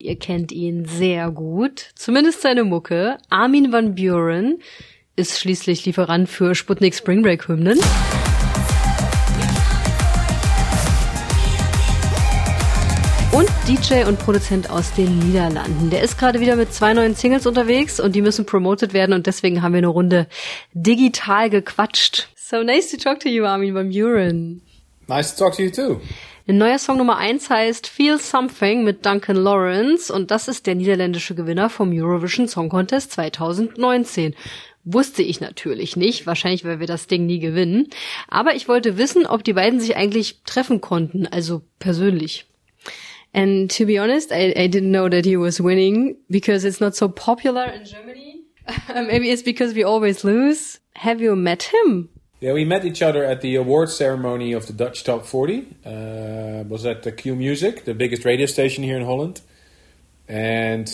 [0.00, 3.18] Ihr kennt ihn sehr gut, zumindest seine Mucke.
[3.30, 4.60] Armin van Buren
[5.16, 7.80] ist schließlich Lieferant für Sputnik Spring Break Hymnen.
[13.32, 15.90] Und DJ und Produzent aus den Niederlanden.
[15.90, 19.26] Der ist gerade wieder mit zwei neuen Singles unterwegs und die müssen promoted werden und
[19.26, 20.28] deswegen haben wir eine Runde
[20.74, 22.28] digital gequatscht.
[22.36, 24.62] So nice to talk to you, Armin van Buren.
[25.08, 26.00] Nice to talk to you too.
[26.48, 30.76] Ein neuer Song Nummer eins heißt Feel Something mit Duncan Lawrence und das ist der
[30.76, 34.34] niederländische Gewinner vom Eurovision Song Contest 2019.
[34.82, 37.88] Wusste ich natürlich nicht, wahrscheinlich weil wir das Ding nie gewinnen.
[38.28, 42.46] Aber ich wollte wissen, ob die beiden sich eigentlich treffen konnten, also persönlich.
[43.34, 46.96] And to be honest, I, I didn't know that he was winning because it's not
[46.96, 48.40] so popular in Germany.
[49.06, 50.80] Maybe it's because we always lose.
[50.94, 52.08] Have you met him?
[52.40, 55.74] Yeah, we met each other at the award ceremony of the Dutch Top 40.
[55.84, 59.40] Uh, was at the Q Music, the biggest radio station here in Holland.
[60.28, 60.88] And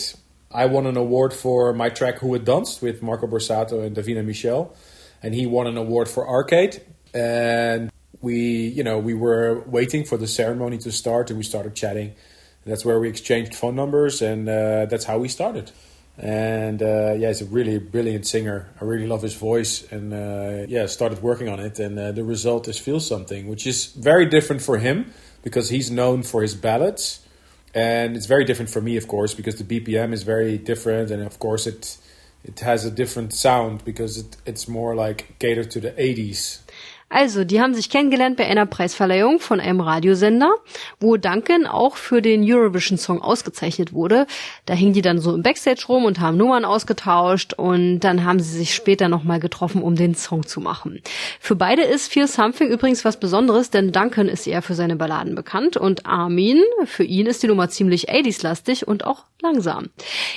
[0.51, 4.25] I won an award for my track Who It Danced with Marco Borsato and Davina
[4.25, 4.75] Michel.
[5.21, 6.81] And he won an award for Arcade.
[7.13, 11.75] And we, you know, we were waiting for the ceremony to start and we started
[11.75, 12.07] chatting.
[12.07, 15.71] And that's where we exchanged phone numbers and uh, that's how we started
[16.17, 18.69] and uh, yeah, he's a really brilliant singer.
[18.79, 22.23] I really love his voice, and uh, yeah, started working on it, and uh, the
[22.23, 26.55] result is "Feel Something," which is very different for him because he's known for his
[26.55, 27.25] ballads,
[27.73, 31.21] and it's very different for me, of course, because the BPM is very different, and
[31.21, 31.97] of course it
[32.45, 36.64] it has a different sound because it, it's more like catered to the '80s
[37.07, 40.51] Also, die haben sich kennengelernt bei einer Preisverleihung von einem Radiosender,
[40.99, 44.25] wo Duncan auch für den Eurovision Song ausgezeichnet wurde.
[44.65, 48.39] Da hingen die dann so im Backstage rum und haben Nummern ausgetauscht und dann haben
[48.39, 51.01] sie sich später nochmal getroffen, um den Song zu machen.
[51.39, 55.35] Für beide ist Feel Something übrigens was Besonderes, denn Duncan ist eher für seine Balladen
[55.35, 59.89] bekannt und Armin, für ihn ist die Nummer ziemlich 80s-lastig und auch langsam.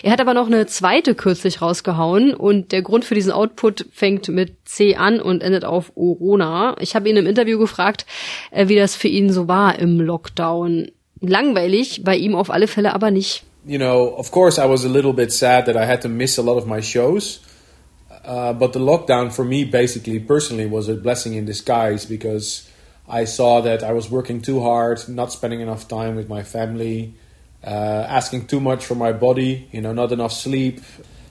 [0.03, 4.29] Er hat aber noch eine zweite kürzlich rausgehauen und der Grund für diesen Output fängt
[4.29, 6.68] mit C an und endet auf Orona.
[6.81, 8.07] Ich habe ihn im Interview gefragt,
[8.51, 10.91] äh, wie das für ihn so war im Lockdown.
[11.21, 13.43] Langweilig, bei ihm auf alle Fälle aber nicht.
[13.67, 16.39] You know, of course I was a little bit sad that I had to miss
[16.39, 17.41] a lot of my shows.
[18.25, 22.69] Uh, but the lockdown for me basically personally was a blessing in disguise because
[23.09, 27.15] I saw that I was working too hard, not spending enough time with my family.
[27.65, 30.81] uh, asking too much from my body, you know, not enough sleep.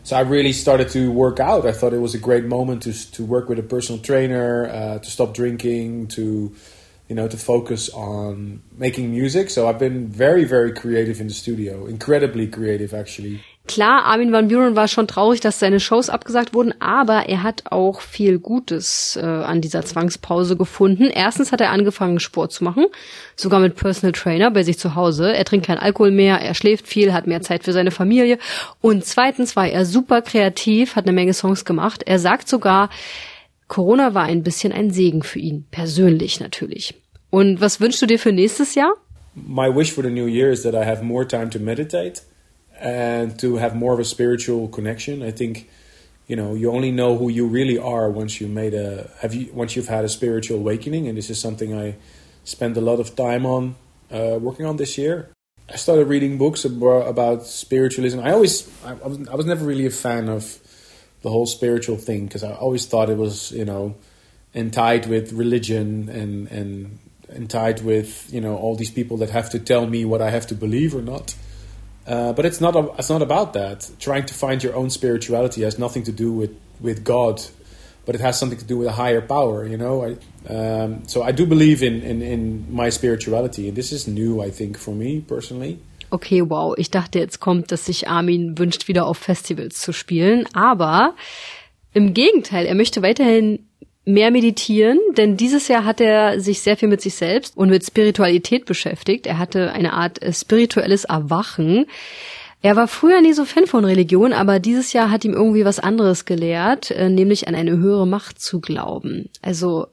[0.07, 1.65] So I really started to work out.
[1.65, 4.99] I thought it was a great moment to to work with a personal trainer, uh,
[4.99, 6.55] to stop drinking, to
[7.09, 9.49] you know, to focus on making music.
[9.49, 13.43] So I've been very, very creative in the studio, incredibly creative actually.
[13.67, 17.63] Klar, Armin van Buren war schon traurig, dass seine Shows abgesagt wurden, aber er hat
[17.69, 21.09] auch viel Gutes äh, an dieser Zwangspause gefunden.
[21.13, 22.85] Erstens hat er angefangen, Sport zu machen,
[23.35, 25.35] sogar mit Personal Trainer bei sich zu Hause.
[25.35, 28.37] Er trinkt keinen Alkohol mehr, er schläft viel, hat mehr Zeit für seine Familie.
[28.79, 32.03] Und zweitens war er super kreativ, hat eine Menge Songs gemacht.
[32.05, 32.89] Er sagt sogar,
[33.67, 36.95] Corona war ein bisschen ein Segen für ihn, persönlich natürlich.
[37.29, 38.93] Und was wünschst du dir für nächstes Jahr?
[39.35, 42.21] My wish for the new year is that I have more time to meditate.
[42.79, 45.23] And to have more of a spiritual connection.
[45.23, 45.69] I think
[46.27, 49.51] you know you only know who you really are once you made a have you
[49.53, 51.95] once you've had a spiritual awakening, and this is something I
[52.43, 53.75] spent a lot of time on
[54.11, 55.29] uh, working on this year.
[55.69, 58.19] I started reading books about spiritualism.
[58.19, 60.59] I always I, I was never really a fan of
[61.23, 63.95] the whole spiritual thing because I always thought it was you know
[64.55, 66.99] entied with religion and and
[67.29, 70.47] entied with you know all these people that have to tell me what I have
[70.47, 71.35] to believe or not.
[72.07, 73.89] Uh, but it's not it's not about that.
[73.99, 77.41] Trying to find your own spirituality has nothing to do with with God,
[78.05, 79.67] but it has something to do with a higher power.
[79.67, 80.15] You know, I,
[80.53, 84.51] um, so I do believe in, in in my spirituality, and this is new, I
[84.51, 85.79] think, for me personally.
[86.09, 86.73] Okay, wow.
[86.77, 90.45] Ich dachte, jetzt kommt, dass sich Armin wünscht, wieder auf Festivals zu spielen.
[90.53, 91.15] Aber
[91.93, 93.66] im Gegenteil, er möchte weiterhin
[94.07, 97.85] mehr meditieren, denn dieses Jahr hat er sich sehr viel mit sich selbst und mit
[97.85, 99.27] Spiritualität beschäftigt.
[99.27, 101.85] Er hatte eine Art äh, spirituelles Erwachen.
[102.61, 105.79] Er war früher nie so Fan von Religion, aber dieses Jahr hat ihm irgendwie was
[105.79, 109.29] anderes gelehrt, äh, nämlich an eine höhere Macht zu glauben.
[109.41, 109.87] Also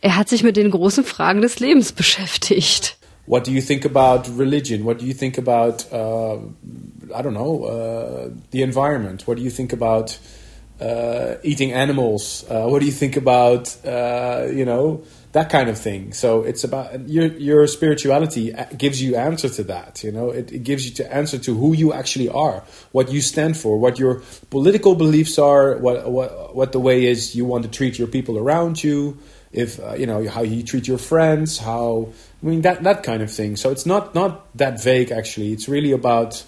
[0.00, 2.96] er hat sich mit den großen Fragen des Lebens beschäftigt.
[3.26, 4.84] What do you think about religion?
[4.84, 6.38] What do you think about, uh,
[7.14, 9.28] I don't know, uh, the environment?
[9.28, 10.14] What do you think about
[10.80, 12.44] uh, eating animals.
[12.48, 16.12] Uh, what do you think about uh, you know that kind of thing?
[16.12, 20.02] So it's about your your spirituality gives you answer to that.
[20.02, 22.62] You know, it, it gives you to answer to who you actually are,
[22.92, 27.34] what you stand for, what your political beliefs are, what what what the way is
[27.34, 29.18] you want to treat your people around you.
[29.52, 32.08] If uh, you know how you treat your friends, how
[32.42, 33.56] I mean that that kind of thing.
[33.56, 35.52] So it's not not that vague actually.
[35.52, 36.42] It's really about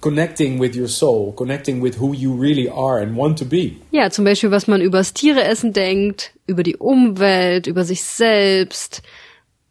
[0.00, 3.76] connecting with your soul, connecting with who you really are and want to be.
[3.90, 9.02] Ja, zum Beispiel, was man übers Tiereessen denkt, über die Umwelt, über sich selbst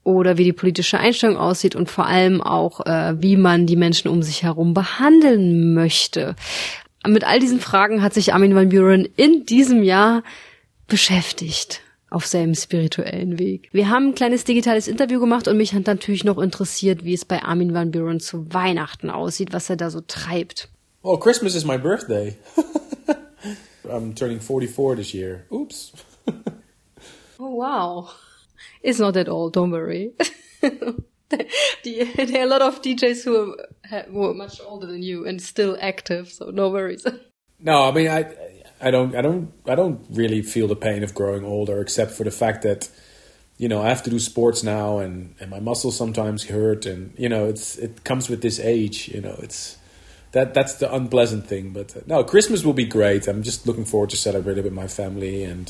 [0.04, 4.10] oder wie die politische Einstellung aussieht und vor allem auch, äh, wie man die Menschen
[4.10, 6.36] um sich herum behandeln möchte.
[7.07, 10.24] Mit all diesen Fragen hat sich Armin van Buren in diesem Jahr
[10.88, 11.81] beschäftigt
[12.15, 13.67] auf seinem spirituellen Weg.
[13.73, 17.25] Wir haben ein kleines digitales Interview gemacht und mich hat natürlich noch interessiert, wie es
[17.25, 20.69] bei Armin van Buren zu Weihnachten aussieht, was er da so treibt.
[21.03, 22.38] Oh, Christmas is my birthday.
[23.83, 25.45] I'm turning 44 this year.
[25.51, 25.91] Oops.
[27.38, 28.09] oh wow.
[28.81, 30.13] It's not at all, don't worry.
[30.62, 33.57] there are a lot of DJs who
[33.91, 37.06] are, who are much older than you and still active, so no worries.
[37.59, 38.21] No, I mean I
[38.85, 42.23] I don't I don't I don't really feel the pain of growing older except for
[42.23, 42.87] the fact that
[43.57, 47.11] you know I have to do sports now and and my muscles sometimes hurt and
[47.17, 49.77] you know it's it comes with this age you know it's
[50.33, 53.27] that that's the unpleasant thing but uh, no Christmas will be great.
[53.27, 55.67] I'm just looking forward to celebrating with my family and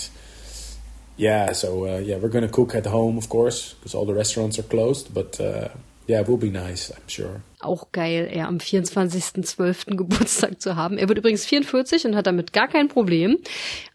[1.16, 4.60] yeah so uh, yeah we're gonna cook at home of course because all the restaurants
[4.60, 5.70] are closed but uh,
[6.06, 9.96] yeah it will be nice I'm sure auch geil, er am 24.12.
[9.96, 10.98] Geburtstag zu haben.
[10.98, 13.38] Er wird übrigens 44 und hat damit gar kein Problem.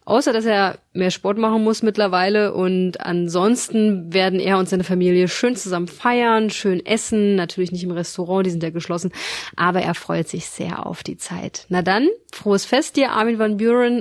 [0.03, 5.27] Außer, dass er mehr Sport machen muss mittlerweile und ansonsten werden er und seine Familie
[5.27, 9.11] schön zusammen feiern, schön essen, natürlich nicht im Restaurant, die sind ja geschlossen,
[9.55, 11.65] aber er freut sich sehr auf die Zeit.
[11.69, 13.99] Na dann, frohes Fest dir, Armin van Buren